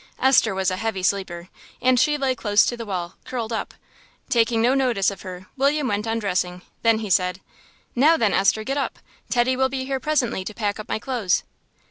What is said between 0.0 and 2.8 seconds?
Esther was a heavy sleeper, and she lay close to